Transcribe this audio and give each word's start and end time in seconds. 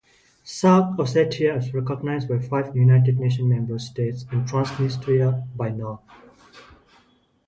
South 0.43 0.97
Ossetia 0.97 1.55
is 1.59 1.75
recognized 1.75 2.27
by 2.27 2.39
five 2.39 2.75
United 2.75 3.19
Nations 3.19 3.47
member 3.47 3.77
states 3.77 4.25
and 4.31 4.47
Transnistria 4.47 5.45
by 5.55 5.69
none. 5.69 5.99